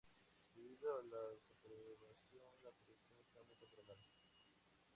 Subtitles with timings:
[0.55, 4.01] Debido a la sobrepoblación, la reproducción está muy controlada.